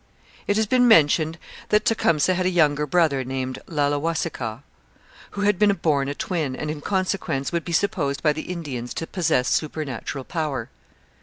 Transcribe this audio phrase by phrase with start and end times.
[0.47, 1.37] It has been mentioned
[1.69, 4.63] that Tecumseh had a younger brother named Laulewasikaw,
[5.37, 8.95] who had been born a twin, and, in consequence, would be supposed by the Indians
[8.95, 10.71] to possess supernatural power.